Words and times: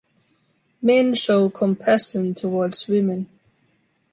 Men 0.81 1.13
show 1.13 1.51
compassion 1.51 2.33
towards 2.33 2.87
women. 2.87 3.29